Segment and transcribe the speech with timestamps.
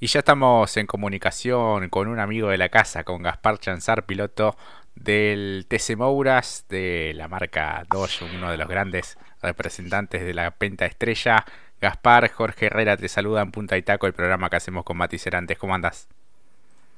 [0.00, 4.56] Y ya estamos en comunicación con un amigo de la casa, con Gaspar Chanzar, piloto
[4.94, 10.86] del TC Mouras, de la marca Dodge, uno de los grandes representantes de la Penta
[10.86, 11.44] Estrella.
[11.80, 15.18] Gaspar, Jorge Herrera te saluda en Punta y Taco, el programa que hacemos con Mati
[15.18, 15.58] Cerantes.
[15.58, 16.08] ¿Cómo andas?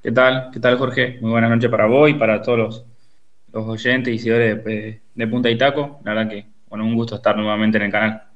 [0.03, 0.51] ¿Qué tal?
[0.53, 1.17] ¿Qué tal, Jorge?
[1.23, 5.49] Muy buenas noches para vos y para todos los, oyentes y seguidores de, de Punta
[5.49, 6.01] y Taco.
[6.05, 8.30] La verdad que, un gusto estar nuevamente en el canal.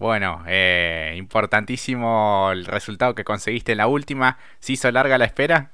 [0.00, 4.38] Bueno, eh, importantísimo el resultado que conseguiste en la última.
[4.58, 5.72] ¿Se hizo larga la espera?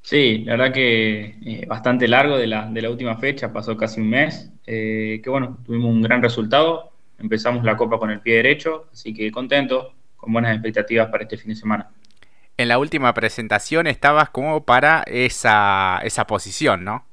[0.00, 4.00] Sí, la verdad que eh, bastante largo de la, de la, última fecha, pasó casi
[4.00, 4.48] un mes.
[4.64, 6.92] Eh, que bueno, tuvimos un gran resultado.
[7.18, 11.36] Empezamos la copa con el pie derecho, así que contento, con buenas expectativas para este
[11.36, 11.90] fin de semana.
[12.56, 17.04] En la última presentación estabas como para esa, esa posición, ¿no?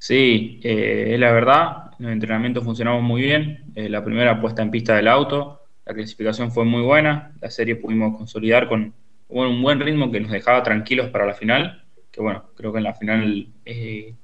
[0.00, 4.70] Sí, eh, es la verdad, los entrenamientos funcionamos muy bien, eh, la primera puesta en
[4.70, 8.94] pista del auto, la clasificación fue muy buena, la serie pudimos consolidar con
[9.28, 12.84] un buen ritmo que nos dejaba tranquilos para la final, que bueno, creo que en
[12.84, 14.14] la final eh,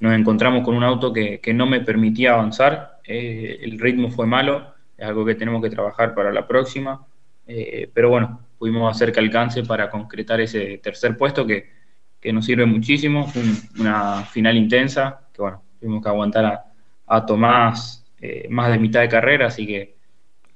[0.00, 5.06] nos encontramos con un auto que, no me permitía avanzar, el ritmo fue malo, es
[5.06, 7.06] algo que tenemos que trabajar para la próxima,
[7.46, 11.83] pero bueno, pudimos hacer que alcance para concretar ese tercer puesto que
[12.24, 13.28] que nos sirve muchísimo.
[13.28, 13.42] Fue
[13.78, 16.64] una final intensa, que bueno, tuvimos que aguantar
[17.06, 19.96] a, Tomás eh, más de mitad de carrera, así que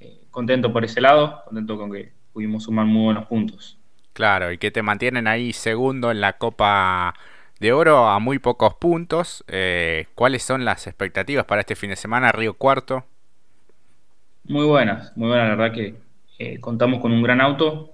[0.00, 3.78] eh, contento por ese lado, contento con que pudimos sumar muy buenos puntos.
[4.14, 7.14] Claro, y que te mantienen ahí segundo en la Copa
[7.60, 9.44] de Oro a muy pocos puntos.
[9.46, 13.04] Eh, ¿Cuáles son las expectativas para este fin de semana, Río Cuarto?
[14.44, 17.92] Muy buenas, muy buenas, la verdad que contamos con un gran auto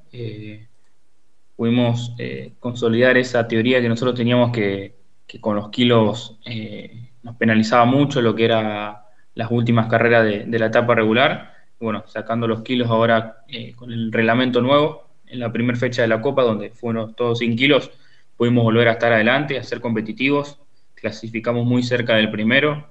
[1.57, 4.95] pudimos eh, consolidar esa teoría que nosotros teníamos que,
[5.41, 10.67] con los kilos eh, nos penalizaba mucho lo que era las últimas carreras de, la
[10.67, 11.53] etapa regular.
[11.81, 16.09] bueno, sacando los kilos ahora eh, con el reglamento nuevo, en la primera fecha de
[16.09, 17.91] la Copa, donde fueron todos sin kilos,
[18.37, 20.61] pudimos volver a estar adelante, a ser competitivos,
[20.95, 22.89] clasificamos muy cerca del primero,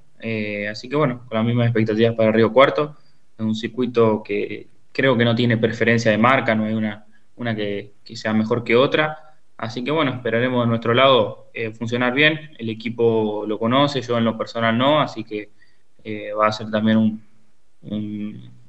[0.69, 2.97] así que bueno, con las mismas expectativas para Río Cuarto,
[3.37, 7.05] en un circuito que creo que no tiene preferencia de marca, no hay una
[7.35, 9.35] una que, sea mejor que otra.
[9.57, 12.51] Así que bueno, esperaremos de nuestro lado eh, funcionar bien.
[12.57, 15.51] El equipo lo conoce, yo en lo personal no, así que
[16.03, 17.23] eh, va a ser también un,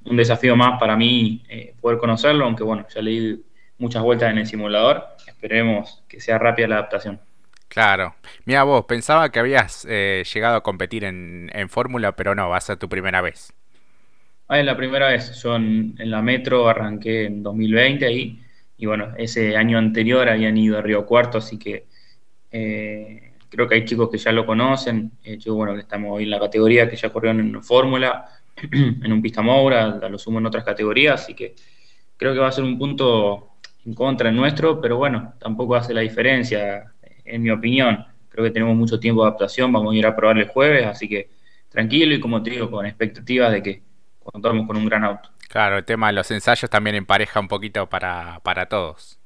[0.05, 3.43] un, desafío más para mí eh, poder conocerlo, aunque bueno, ya leí
[3.79, 5.05] muchas vueltas en el simulador.
[5.27, 7.21] Esperemos que sea rápida la adaptación.
[7.69, 8.15] Claro.
[8.45, 12.61] Mira vos, pensaba que habías llegado a competir en, en Fórmula, pero no, va a
[12.61, 13.53] ser tu primera vez.
[14.47, 15.43] Ah, es la primera vez.
[15.43, 18.44] Yo en, en la Metro arranqué en 2020 ahí
[18.77, 21.87] y bueno, ese año anterior habían ido a Río Cuarto, así que
[22.51, 26.25] eh, creo que hay chicos que ya lo conocen, eh, yo bueno, que estamos hoy
[26.25, 28.27] en la categoría que ya corrieron en Fórmula,
[28.73, 31.55] en un pista Moura, lo sumo en otras categorías, así que
[32.17, 33.55] creo que va a ser un punto
[33.85, 38.05] en contra en nuestro, pero bueno, tampoco hace la diferencia, en mi opinión.
[38.29, 41.09] Creo que tenemos mucho tiempo de adaptación, vamos a ir a probar el jueves, así
[41.09, 41.31] que
[41.69, 43.83] tranquilo y como te digo, con expectativas de que
[44.19, 45.31] contamos con un gran auto.
[45.55, 49.21] Claro, el tema de los ensayos también empareja un poquito para, para todos.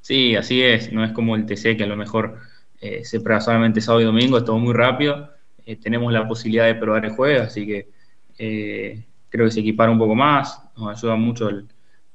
[0.00, 2.40] Sí, así es, no es como el TC que a lo mejor
[2.80, 5.30] eh, se prueba solamente sábado y domingo, es todo muy rápido.
[5.64, 7.88] Eh, tenemos la posibilidad de probar el jueves, así que
[8.36, 11.48] eh, creo que se equipara un poco más, nos ayuda mucho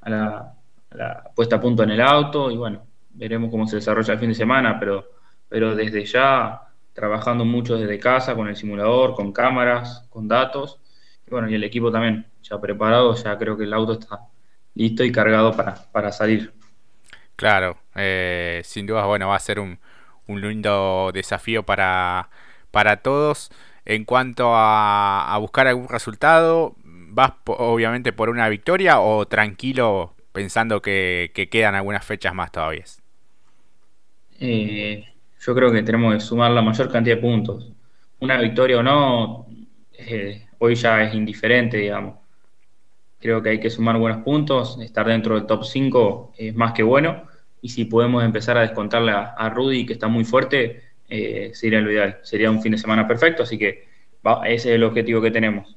[0.01, 4.19] a, la, puesta a punto en el auto y bueno, veremos cómo se desarrolla el
[4.19, 5.11] fin de semana, pero,
[5.47, 10.81] pero desde ya trabajando mucho desde casa, con el simulador, con cámaras, con datos,
[11.25, 14.21] y bueno, y el equipo también ya preparado, ya creo que el auto está
[14.75, 16.53] listo y cargado para, salir.
[17.35, 19.79] Claro, eh, sin duda, bueno, va a ser un,
[20.29, 22.29] un lindo desafío para,
[22.71, 23.51] para todos.
[23.85, 31.31] En cuanto a, buscar algún resultado, ¿vas obviamente por una victoria o tranquilo pensando que,
[31.51, 32.85] quedan algunas fechas más todavía?
[34.39, 35.05] Eh,
[35.41, 37.71] yo creo que tenemos que sumar la mayor cantidad de puntos.
[38.19, 39.47] Una victoria o no,
[39.93, 42.15] eh, hoy ya es indiferente, digamos.
[43.19, 46.83] Creo que hay que sumar buenos puntos, estar dentro del top 5 es más que
[46.83, 47.23] bueno.
[47.61, 51.91] Y si podemos empezar a descontarle a, Rudy, que está muy fuerte, eh, sería lo
[51.91, 52.19] ideal.
[52.23, 53.87] Sería un fin de semana perfecto, así que
[54.45, 55.75] ese es el objetivo que tenemos.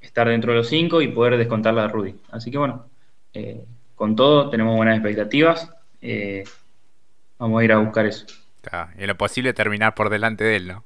[0.00, 2.14] Estar dentro de los 5 y poder descontarle a Rudy.
[2.30, 2.86] Así que bueno,
[3.32, 3.64] eh,
[3.96, 5.68] con todo tenemos buenas expectativas.
[6.00, 6.44] Eh,
[7.38, 8.26] vamos a ir a buscar eso.
[8.96, 10.84] y en lo posible terminar por delante de él, ¿no?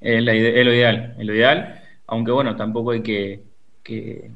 [0.00, 1.82] Es, lo ideal, es lo ideal.
[2.06, 3.42] Aunque bueno, tampoco hay que
[3.82, 4.30] que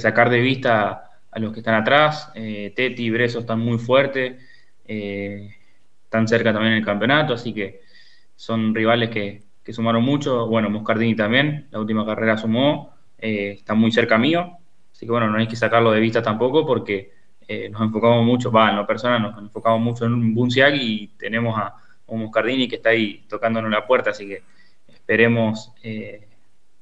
[0.00, 2.30] sacar de vista a los que están atrás.
[2.34, 4.40] Eh, Teti y Breso están muy fuertes,
[4.86, 5.54] eh,
[6.04, 7.80] están cerca también en el campeonato, así que
[8.36, 9.42] son rivales que,
[9.72, 10.46] sumaron mucho.
[10.46, 14.58] Bueno, Moscardini también, la última carrera sumó, eh, está muy cerca mío,
[14.92, 17.12] así que bueno, no hay que sacarlo de vista tampoco porque
[17.46, 21.08] eh, nos enfocamos mucho, va, en lo personal nos enfocamos mucho en un Bunciag y
[21.18, 21.74] tenemos a,
[22.06, 24.42] un Moscardini que está ahí tocándonos la puerta, así que
[24.88, 26.28] esperemos eh,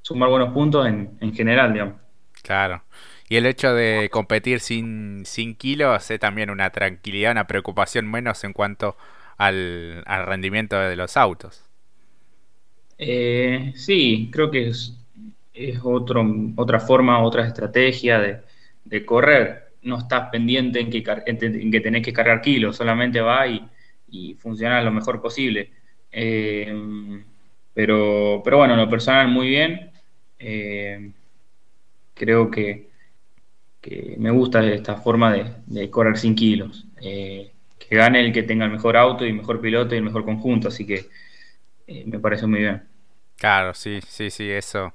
[0.02, 1.94] sumar buenos puntos en, en, general, digamos.
[2.42, 2.82] Claro.
[3.28, 8.42] Y el hecho de competir sin, sin kilos es también una tranquilidad, una preocupación menos
[8.44, 8.96] en cuanto
[9.36, 11.64] al, rendimiento de los autos.
[12.98, 14.98] Eh, sí, creo que es,
[15.54, 16.26] es otro,
[16.56, 18.40] otra forma, otra estrategia de,
[18.84, 23.46] de correr no estás pendiente en que, en que tenés que cargar kilos, solamente va
[23.46, 23.62] y,
[24.08, 25.70] y funciona lo mejor posible.
[26.12, 27.22] Eh,
[27.72, 29.90] pero, pero bueno, lo personal muy bien.
[30.38, 31.10] Eh,
[32.20, 32.90] creo que,
[33.80, 35.34] que, me gusta esta forma
[35.66, 36.86] de, correr sin kilos.
[37.00, 40.24] Eh, que gane el que tenga el mejor auto y mejor piloto y el mejor
[40.24, 41.06] conjunto, así que
[42.06, 42.82] me parece muy bien.
[43.36, 44.92] Claro, sí, sí, sí, eso.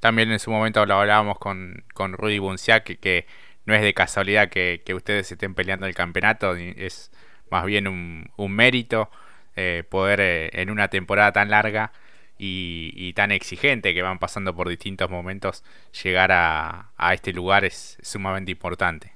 [0.00, 3.26] también en su momento lo hablábamos con, con Rudy Bunciac, que
[3.66, 7.10] no es de casualidad que, ustedes estén peleando el campeonato, es
[7.50, 9.10] más bien un, mérito
[9.56, 11.92] eh, poder eh, en una temporada tan larga
[12.38, 15.62] y, tan exigente que van pasando por distintos momentos,
[16.02, 19.12] llegar a, este lugar es sumamente importante.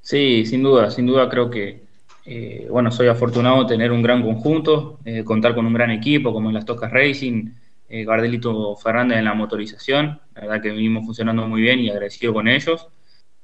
[0.00, 1.82] Sí, sin duda, sin duda creo que,
[2.24, 6.48] eh, bueno, soy afortunado de tener un gran conjunto, contar con un gran equipo como
[6.48, 7.50] en las Tocas Racing,
[7.88, 12.48] Gardelito Fernández en la motorización, la verdad que venimos funcionando muy bien y agradecido con
[12.48, 12.86] ellos.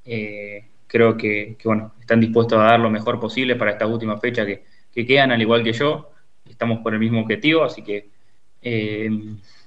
[0.04, 4.46] Eh, creo que, bueno, están dispuestos a dar lo mejor posible para esta última fecha
[4.46, 6.10] que, quedan, al igual que yo.
[6.48, 8.10] Estamos por el mismo objetivo, así que
[8.64, 9.10] eh,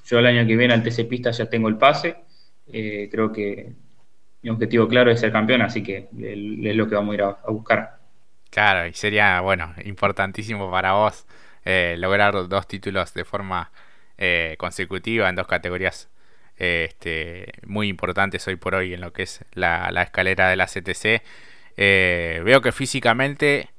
[0.05, 2.17] yo el año que viene al TC Pista ya tengo el pase.
[2.71, 3.71] Eh, creo que
[4.41, 7.37] mi objetivo claro es ser campeón, así que es lo que vamos a ir a,
[7.47, 7.97] buscar.
[8.49, 11.25] Claro, y sería, bueno, importantísimo para vos
[11.97, 13.71] lograr dos títulos de forma
[14.57, 16.09] consecutiva en dos categorías
[16.57, 21.21] este, muy importantes hoy por hoy en lo que es la, escalera de la CTC.
[21.77, 23.69] Eh, veo que físicamente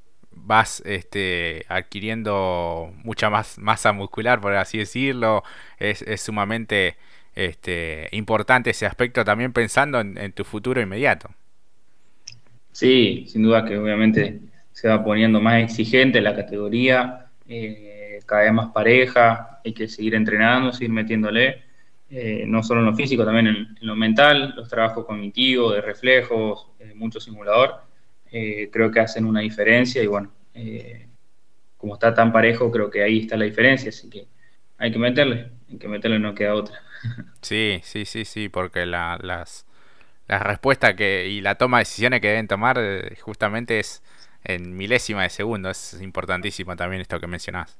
[0.45, 5.43] vas este, adquiriendo mucha más masa muscular, por así decirlo.
[5.77, 6.95] Es, sumamente
[7.35, 11.29] este, importante ese aspecto también pensando en, tu futuro inmediato.
[12.71, 14.39] Sí, sin duda que obviamente
[14.71, 20.15] se va poniendo más exigente la categoría, eh, cada vez más pareja, hay que seguir
[20.15, 21.63] entrenando, seguir metiéndole.
[22.11, 26.67] Eh, no solo en lo físico, también en, lo mental, los trabajos cognitivos, de reflejos,
[26.79, 27.81] eh, mucho simulador,
[28.31, 30.31] eh, creo que hacen una diferencia y bueno,
[31.77, 34.27] como está tan parejo, creo que ahí está la diferencia, así que
[34.77, 36.79] hay que meterle, hay que meterle, no queda otra.
[37.41, 39.65] Sí, sí, sí, sí, porque la, las,
[40.27, 42.77] las respuestas que, y la toma de decisiones que deben tomar
[43.21, 44.03] justamente es
[44.43, 47.77] en milésima de segundo, es importantísimo también esto que mencionás.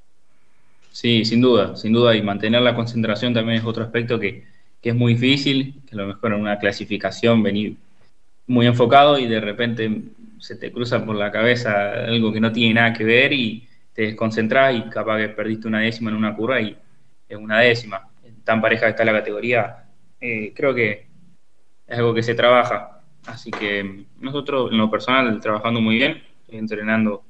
[0.91, 2.15] Sí, sin duda, sin duda.
[2.15, 4.43] Y mantener la concentración también es otro aspecto que,
[4.81, 7.75] es muy difícil, que a lo mejor en una clasificación venir
[8.49, 10.01] muy enfocado y de repente
[10.39, 14.01] se te cruza por la cabeza algo que no tiene nada que ver y te
[14.01, 16.75] desconcentras y capaz que perdiste una décima en una curva y
[17.27, 18.09] es una décima.
[18.43, 19.85] Tan pareja que está la categoría,
[20.19, 21.07] eh, creo que
[21.85, 23.01] es algo que se trabaja.
[23.27, 27.21] Así que nosotros en lo personal trabajando muy bien, entrenando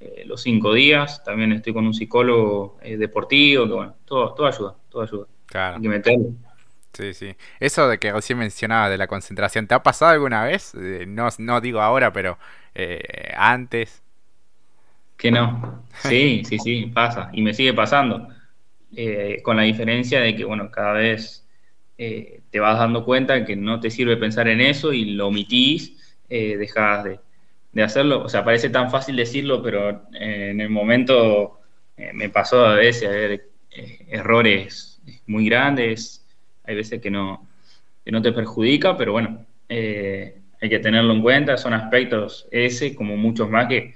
[0.00, 1.22] eh, los cinco días.
[1.24, 5.26] También estoy con un psicólogo eh, deportivo, que bueno, todo, todo ayuda, todo ayuda.
[5.44, 5.78] Claro.
[6.92, 7.36] Sí, sí.
[7.58, 10.74] Eso de que recién mencionaba de la concentración, ¿te ha pasado alguna vez?
[10.74, 12.38] Eh, no, no digo ahora, pero
[13.36, 14.02] antes.
[15.16, 15.84] Que no.
[16.02, 17.30] Sí, sí, sí, pasa.
[17.32, 18.28] Y me sigue pasando.
[19.42, 21.46] con la diferencia de que, bueno, cada vez
[21.96, 27.04] te vas dando cuenta que no te sirve pensar en eso y lo omitís, dejas
[27.04, 27.20] de,
[27.72, 28.22] de hacerlo.
[28.24, 31.60] O sea, parece tan fácil decirlo, pero eh, en el momento
[31.96, 36.21] eh, me pasó a veces a ver eh, errores muy grandes.
[36.64, 37.46] Hay veces que no,
[38.04, 41.56] que no te perjudica, pero bueno, hay que tenerlo en cuenta.
[41.56, 43.94] Son aspectos ese, como muchos más, que,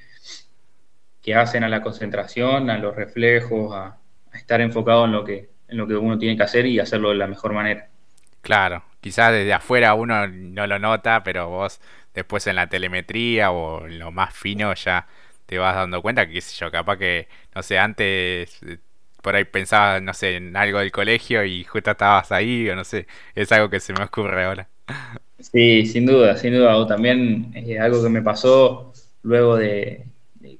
[1.22, 3.98] que hacen a la concentración, a los reflejos, a,
[4.32, 7.16] estar enfocado en lo, que, en lo que uno tiene que hacer y hacerlo de
[7.16, 7.88] la mejor manera.
[8.42, 11.80] Claro, quizás desde afuera uno no lo nota, pero vos
[12.14, 15.06] después en la telemetría o en lo más fino ya
[15.46, 18.78] te vas dando cuenta que, qué sé yo, capaz que, no sé, antes eh,
[19.22, 22.84] por ahí pensabas, no sé, en algo del colegio y justo estabas ahí, o no
[22.84, 24.68] sé, es algo que se me ocurre ahora.
[25.38, 26.76] Sí, sin duda, sin duda.
[26.76, 28.92] O también eh, algo que me pasó
[29.22, 30.06] luego de,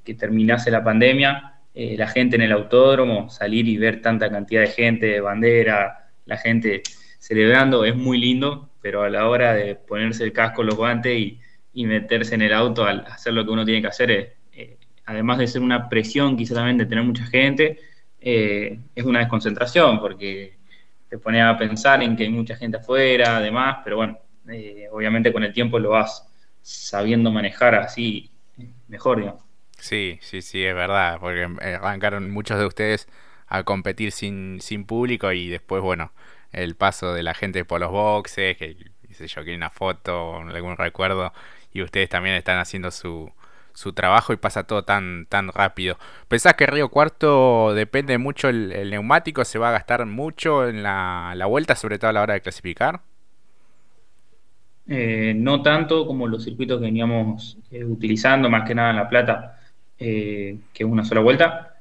[0.05, 4.63] que terminase la pandemia, eh, la gente en el autódromo, salir y ver tanta cantidad
[4.63, 6.83] de gente, de bandera, la gente
[7.19, 11.41] celebrando, es muy lindo, pero a la hora de ponerse el casco, los guantes y,
[11.85, 15.37] meterse en el auto al hacer lo que uno tiene que hacer, es, eh, además
[15.39, 17.79] de ser una presión quizá también de tener mucha gente,
[18.29, 20.57] eh, es una desconcentración porque
[21.09, 24.19] te pone a pensar en que hay mucha gente afuera, además, pero bueno,
[24.49, 26.27] eh, obviamente con el tiempo lo vas
[26.61, 28.29] sabiendo manejar así
[28.89, 29.45] mejor, digamos.
[29.79, 33.07] Sí, sí, sí, es verdad, porque arrancaron muchos de ustedes
[33.47, 36.13] a competir sin, sin público y después, bueno,
[36.51, 38.77] el paso de la gente por los boxes, que,
[39.13, 41.33] sé yo, quiere una foto, algún recuerdo,
[41.73, 43.33] y ustedes también están haciendo su,
[43.77, 45.99] su trabajo y pasa todo tan, tan rápido.
[46.29, 49.45] ¿Pensás que Río Cuarto depende mucho el, neumático?
[49.45, 52.41] ¿Se va a gastar mucho en la, la, vuelta, sobre todo a la hora de
[52.41, 53.03] clasificar?
[54.89, 59.09] Eh, no tanto como los circuitos que veníamos eh, utilizando, más que nada en La
[59.09, 59.61] Plata,
[59.99, 61.77] eh, que es una sola vuelta.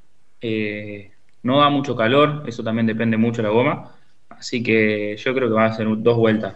[1.43, 3.91] no da mucho calor, eso también depende mucho de la goma.
[4.29, 6.55] Así que yo creo que va a ser dos vueltas.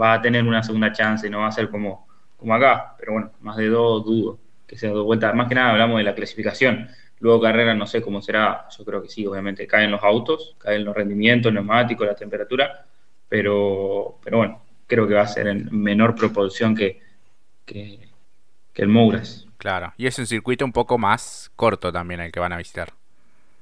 [0.00, 2.06] va a tener una segunda chance, no va a ser como,
[2.36, 5.34] como acá, pero bueno, más de dos dudo que sea dos vueltas.
[5.34, 6.88] Más que nada hablamos de la clasificación.
[7.20, 10.84] Luego carrera no sé cómo será, yo creo que sí, obviamente caen los autos, caen
[10.84, 12.84] los rendimientos, el neumático, la temperatura,
[13.28, 17.00] pero, pero bueno, creo que va a ser en menor proporción que,
[17.64, 18.00] que,
[18.74, 19.46] el Mouras.
[19.56, 22.92] Claro, y es un circuito un poco más corto también el que van a visitar.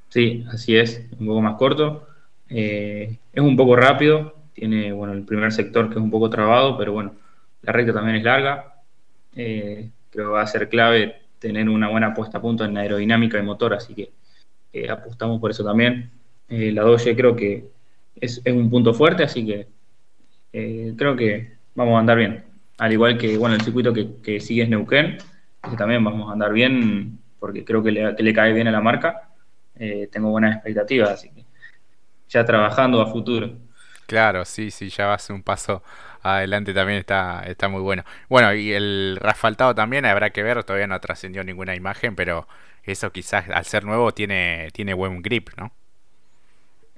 [0.08, 2.08] Sí, así es, un poco más corto.
[2.48, 6.76] Eh, es un poco rápido, tiene bueno el primer sector que es un poco trabado,
[6.76, 7.14] pero bueno,
[7.62, 8.82] la recta también es larga.
[9.36, 13.38] Eh, creo que va a ser clave tener una buena puesta a punto en aerodinámica
[13.38, 14.12] y motor, así que
[14.72, 16.10] eh, apostamos por eso también.
[16.48, 17.68] la Doge creo que
[18.20, 19.66] es, un punto fuerte, así que
[20.52, 22.44] eh, creo que vamos a andar bien.
[22.78, 25.18] Al igual que bueno el circuito que, sigue es Neuquén,
[25.68, 29.30] que también vamos a andar bien porque creo que le, cae bien a la marca.
[29.76, 31.44] Eh, tengo buenas expectativas, así que
[32.28, 33.52] ya trabajando a futuro.
[34.06, 35.82] Claro, sí, sí, ya va a ser un paso
[36.24, 38.04] adelante también está, está muy bueno.
[38.28, 42.48] Bueno, y el asfaltado también habrá que ver, todavía no trascendió ninguna imagen, pero
[42.84, 45.72] eso quizás al ser nuevo tiene, tiene buen grip, ¿no?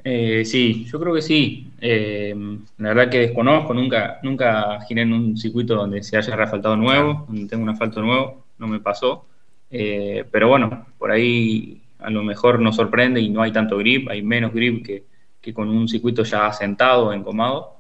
[0.08, 1.72] Eh, sí, yo creo que sí.
[1.80, 2.32] Eh,
[2.78, 7.24] la verdad que desconozco, nunca, nunca giré en un circuito donde se haya refaltado nuevo,
[7.28, 9.26] donde tengo un asfalto nuevo, no me pasó.
[9.70, 14.08] Eh, pero bueno, por ahí a lo mejor nos sorprende y no hay tanto grip,
[14.08, 15.04] hay menos grip que,
[15.52, 17.75] con un circuito ya asentado, encomado.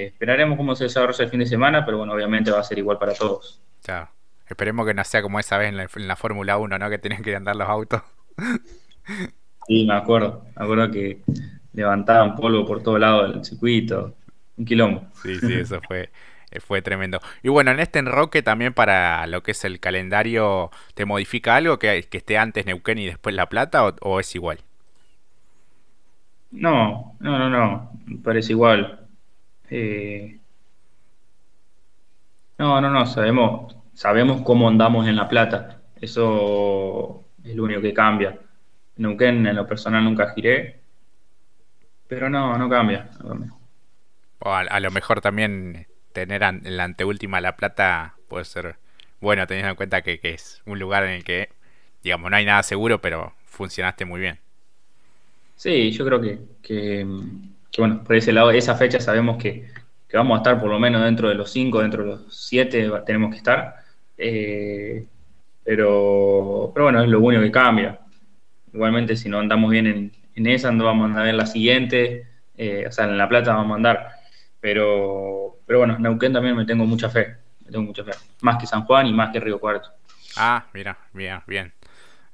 [0.00, 2.98] Esperaremos cómo se desarrolla el fin de semana, pero bueno, obviamente va a ser igual
[2.98, 3.60] para todos.
[3.82, 4.08] Claro.
[4.48, 6.90] Esperemos que no sea como esa vez en la, en la Fórmula 1, ¿no?
[6.90, 8.02] Que tienen que andar los autos.
[9.66, 10.44] Sí, me acuerdo.
[10.56, 11.20] Me acuerdo que
[11.72, 14.14] levantaban polvo por todo lado del circuito.
[14.56, 15.06] Un quilombo.
[15.22, 16.10] Sí, sí, eso fue,
[16.50, 17.20] eh, fue tremendo.
[17.42, 21.78] Y bueno, en este enroque también para lo que es el calendario, ¿te modifica algo
[21.78, 24.58] que, que esté antes Neuquén y después La Plata o, es igual?
[26.52, 27.90] No, no, no, no,
[28.22, 29.00] parece igual.
[29.76, 30.38] Eh,
[32.58, 35.82] no, no, no, sabemos, sabemos cómo andamos en La Plata.
[36.00, 38.38] Eso es lo único que cambia.
[38.98, 40.78] Neuquén en lo personal nunca giré,
[42.06, 43.10] pero no, no cambia.
[44.38, 48.76] O a, lo mejor también tener en la anteúltima La Plata puede ser
[49.20, 51.48] bueno, teniendo en cuenta que, es un lugar en el que,
[52.04, 54.38] digamos, no hay nada seguro, pero funcionaste muy bien.
[55.56, 57.04] Sí, yo creo que, que,
[57.78, 59.68] bueno, por ese lado, esa fecha sabemos que,
[60.12, 63.30] vamos a estar por lo menos dentro de los cinco, dentro de los siete, tenemos
[63.30, 63.76] que estar.
[64.16, 65.04] Eh,
[65.64, 67.98] pero, pero bueno, es lo único que cambia.
[68.72, 72.28] Igualmente, si no andamos bien en, en esa no vamos a andar en la siguiente,
[72.56, 74.08] eh, o sea, en La Plata vamos a andar.
[74.60, 78.12] Pero, pero bueno, Neuquén también me tengo mucha fe, me tengo mucha fe.
[78.40, 79.90] Más que San Juan y más que Río Cuarto.
[80.36, 81.72] Ah, mira, bien, bien.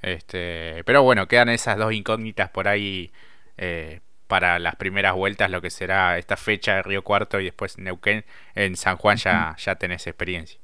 [0.03, 3.13] Este, pero bueno, quedan esas dos incógnitas por ahí
[3.59, 4.01] eh,
[4.31, 8.25] para las primeras vueltas, lo que será esta fecha de Río Cuarto y después Neuquén.
[8.55, 10.59] En San Juan ya, ya tenés experiencia.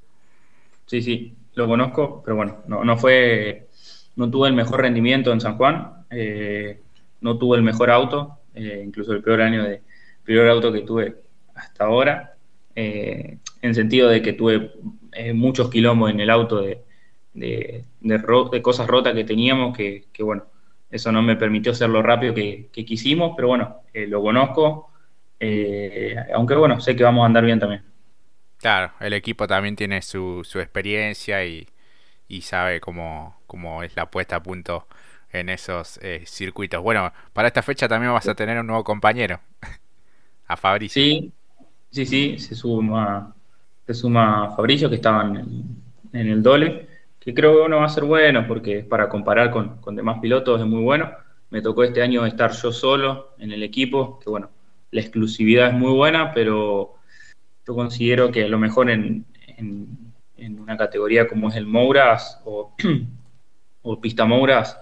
[0.86, 3.66] Sí, sí, lo conozco, pero bueno, no, no fue,
[4.14, 6.06] no tuve el mejor rendimiento en San Juan.
[6.10, 6.80] Eh,
[7.20, 9.82] no tuve el mejor auto, eh, incluso el peor año de
[10.24, 11.16] peor auto que tuve
[11.54, 12.36] hasta ahora,
[12.74, 14.72] eh, en sentido de que tuve
[15.12, 16.82] eh, muchos kilómetros en el auto de,
[17.34, 20.44] de, cosas rotas que teníamos, que, bueno,
[20.96, 24.90] eso no me permitió ser lo rápido que, quisimos, pero bueno, lo conozco,
[26.34, 27.82] aunque bueno, sé que vamos a andar bien también.
[28.58, 31.68] Claro, el equipo también tiene su, su experiencia y,
[32.28, 34.86] y sabe cómo, cómo es la puesta a punto
[35.30, 36.82] en esos eh, circuitos.
[36.82, 39.40] Bueno, para esta fecha también vas a tener un nuevo compañero,
[40.46, 41.02] a Fabricio.
[41.02, 41.32] Sí,
[41.90, 43.34] sí, sí, se suma,
[43.86, 46.88] se suma Fabricio, que estaba en, el Dole,
[47.26, 50.66] que creo que uno va a ser bueno, porque para comparar con, demás pilotos es
[50.66, 51.10] muy bueno.
[51.50, 54.48] Me tocó este año estar yo solo en el equipo, que bueno,
[54.92, 56.94] la exclusividad es muy buena, pero
[57.66, 62.76] yo considero que a lo mejor en, en, una categoría como es el Mouras o,
[63.82, 64.78] o Pista Mouras,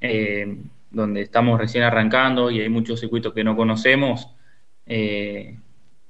[0.00, 0.56] eh,
[0.90, 4.36] donde estamos recién arrancando y hay muchos circuitos que no conocemos,
[4.86, 5.58] eh,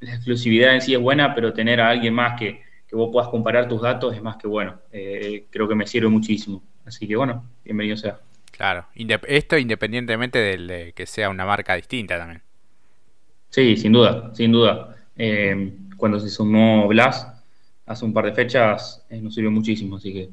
[0.01, 3.29] la exclusividad en sí es buena, pero tener a alguien más que, que vos puedas
[3.29, 4.81] comparar tus datos es más que bueno.
[4.91, 6.63] Eh, creo que me sirve muchísimo.
[6.87, 8.19] Así que bueno, bienvenido sea.
[8.51, 8.87] Claro,
[9.27, 12.43] esto independientemente de que sea una marca distinta también.
[13.51, 14.97] Sí, sin duda, sin duda.
[15.17, 17.29] Eh, cuando se sumó Blas
[17.87, 20.31] hace un par de fechas eh, nos sirvió muchísimo, así que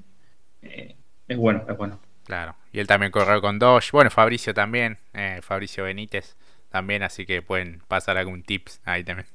[1.27, 1.99] es bueno, es bueno.
[2.23, 4.97] Claro, y él también corrió con Doge, bueno, Fabricio también,
[5.41, 6.35] Fabricio Benítez
[6.69, 9.27] también, así que pueden pasar algún tips ahí también.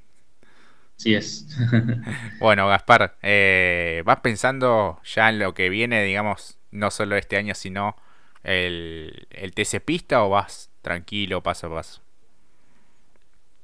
[1.00, 1.46] Sí es.
[2.40, 7.54] bueno, Gaspar, eh, ¿vas pensando ya en lo que viene, digamos, no solo este año,
[7.54, 7.96] sino
[8.44, 12.02] el, el TC Pista o vas tranquilo, paso a paso?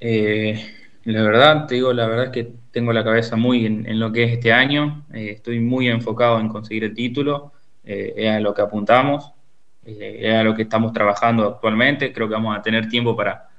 [0.00, 4.10] Eh, la verdad, te digo, la verdad es que tengo la cabeza muy en, lo
[4.12, 5.04] que es este año.
[5.12, 7.52] Eh, estoy muy enfocado en conseguir el título.
[7.84, 9.30] es a lo que apuntamos.
[9.84, 12.14] es a lo que estamos trabajando actualmente.
[12.14, 13.50] Creo que vamos a tener tiempo para,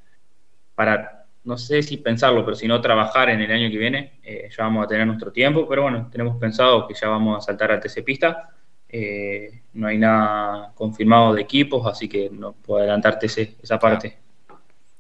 [0.74, 1.16] para
[1.47, 4.65] no sé si pensarlo, pero si no trabajar en el año que viene, eh, ya
[4.65, 7.79] vamos a tener nuestro tiempo, pero bueno, tenemos pensado que ya vamos a saltar al
[7.79, 8.49] TC Pista.
[8.89, 14.17] Eh, no hay nada confirmado de equipos, así que no puedo adelantarte esa parte.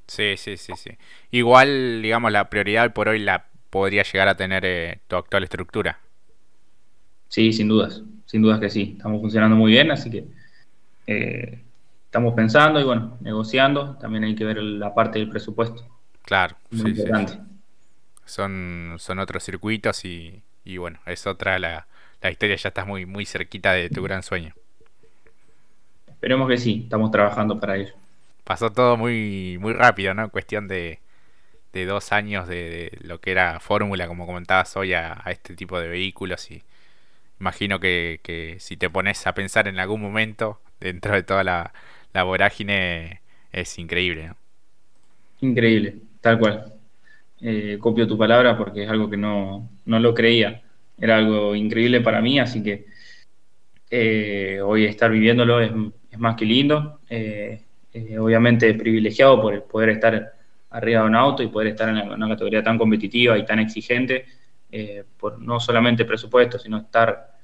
[0.07, 0.91] Sí, sí, sí, sí.
[1.31, 5.99] Igual, digamos, la prioridad por hoy la podría llegar a tener eh, tu actual estructura.
[7.27, 8.93] Sí, sin dudas, sin dudas que sí.
[8.95, 10.23] Estamos funcionando muy bien, así que
[12.05, 13.97] estamos pensando y bueno, negociando.
[13.97, 15.96] También hay que ver la parte del presupuesto.
[16.27, 17.05] Claro, sí, sí,
[18.25, 20.43] Son, son otros circuitos y,
[20.77, 21.87] bueno, es otra la,
[22.21, 24.53] la historia, ya estás muy, muy cerquita de tu gran sueño.
[26.05, 27.93] Esperemos que sí, estamos trabajando para ello.
[28.43, 30.29] Pasó todo muy, muy rápido, ¿no?
[30.29, 30.99] Cuestión de,
[31.71, 35.87] de dos años de, lo que era fórmula, como comentabas hoy, a, este tipo de
[35.87, 36.61] vehículos y
[37.39, 41.71] imagino que, que, si te pones a pensar en algún momento dentro de toda la,
[42.11, 43.21] la vorágine
[43.53, 44.35] es increíble, ¿no?
[45.39, 46.06] Increíble.
[46.27, 46.73] Tal cual.
[47.39, 50.61] Eh, copio tu palabra porque es algo que no, lo creía.
[50.99, 52.85] Era algo increíble para mí, así que
[53.89, 55.71] eh, hoy estar viviéndolo es,
[56.17, 56.99] más que lindo.
[57.09, 57.63] Eh,
[58.19, 60.33] obviamente privilegiado por poder estar
[60.71, 64.25] arriba de un auto y poder estar en una categoría tan competitiva y tan exigente,
[65.17, 67.37] por no solamente presupuesto, sino estar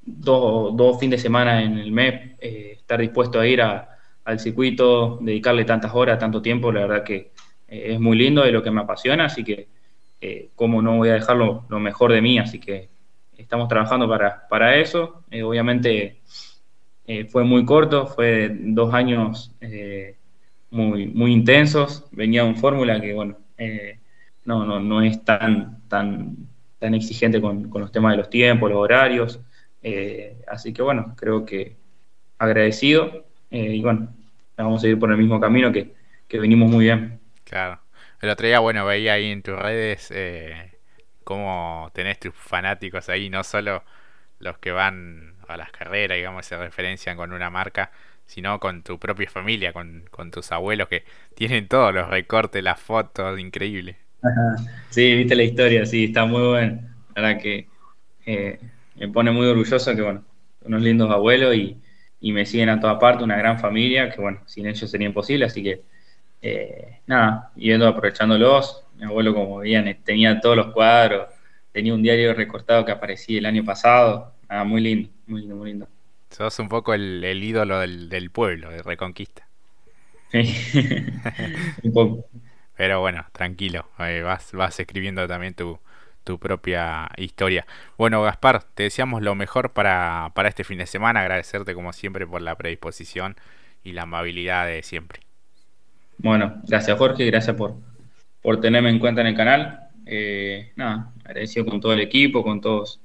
[0.00, 3.95] dos, dos fines de semana en el mes, estar dispuesto a ir a,
[4.26, 7.30] al circuito, dedicarle tantas horas, tanto tiempo, la verdad que
[7.68, 9.68] eh, es muy lindo, de lo que me apasiona, así que
[10.20, 12.88] eh, cómo no voy a dejarlo lo mejor de mí, así que
[13.38, 15.24] estamos trabajando para, para eso.
[15.30, 16.20] Eh, obviamente
[17.28, 19.52] fue muy corto, fue dos años
[20.70, 23.36] muy, muy intensos, venía un fórmula que, bueno,
[24.44, 26.36] no, no, no es tan, tan,
[26.80, 29.38] tan exigente con, con los temas de los tiempos, los horarios,
[30.48, 31.76] así que, bueno, creo que
[32.38, 33.24] agradecido.
[33.52, 34.15] Y bueno,
[34.56, 35.94] vamos a ir por el mismo camino que,
[36.30, 37.20] venimos muy bien.
[37.44, 37.80] Claro.
[38.20, 40.72] El otro día, bueno, veía ahí en tus redes eh,
[41.24, 43.84] cómo tenés tus fanáticos ahí, no solo
[44.38, 47.90] los que van a las carreras, digamos, se referencian con una marca,
[48.26, 53.38] sino con tu propia familia, con, tus abuelos que tienen todos los recortes, las fotos,
[53.38, 53.96] increíble.
[54.90, 56.80] Sí, viste la historia, sí, está muy bueno.
[57.14, 57.68] La verdad que
[58.26, 58.58] eh,
[58.96, 60.24] me pone muy orgulloso que, bueno,
[60.62, 61.76] unos lindos abuelos y,
[62.20, 65.44] y me siguen a toda parte, una gran familia, que bueno, sin ellos sería imposible,
[65.44, 65.82] así que
[66.42, 71.28] eh, nada, yendo aprovechándolos, mi abuelo como veían tenía todos los cuadros,
[71.72, 75.70] tenía un diario recortado que aparecía el año pasado, nada, muy lindo, muy lindo, muy
[75.70, 75.88] lindo.
[76.30, 79.46] Sos un poco el, ídolo del, pueblo, de Reconquista.
[80.32, 82.26] un poco.
[82.76, 85.78] Pero bueno, tranquilo, eh, vas, vas escribiendo también tu,
[86.26, 87.64] tu propia historia.
[87.96, 91.20] Bueno, Gaspar, te deseamos lo mejor para, para este fin de semana.
[91.20, 93.36] Agradecerte como siempre por la predisposición
[93.84, 95.20] y la amabilidad de siempre.
[96.18, 97.76] Bueno, gracias Jorge, gracias por,
[98.42, 99.88] por tenerme en cuenta en el canal.
[100.04, 103.00] Eh, nada, agradecido con todo el equipo, con todos,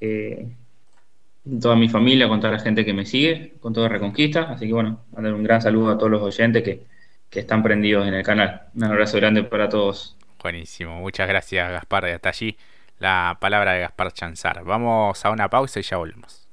[0.00, 0.46] eh,
[1.60, 4.50] toda mi familia, con toda la gente que me sigue, con toda Reconquista.
[4.50, 6.82] Así que bueno, mandar un gran saludo a todos los oyentes que,
[7.30, 8.64] que están prendidos en el canal.
[8.74, 10.16] Un abrazo grande para todos.
[10.44, 12.04] Buenísimo, muchas gracias Gaspar.
[12.04, 12.58] Hasta allí
[12.98, 14.62] la palabra de Gaspar Chanzar.
[14.62, 16.43] Vamos a una pausa y ya volvemos.